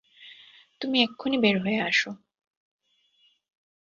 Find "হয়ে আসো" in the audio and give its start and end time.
1.59-2.09